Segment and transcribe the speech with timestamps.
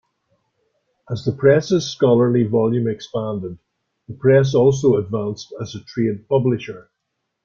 [1.11, 3.59] As the Press's scholarly volume expanded,
[4.07, 6.89] the Press also advanced as a trade publisher.